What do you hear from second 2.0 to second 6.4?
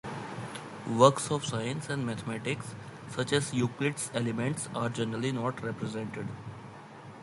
mathematics, such as Euclid's "Elements", are generally not represented.